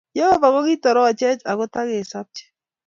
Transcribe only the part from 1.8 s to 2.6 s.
kesabche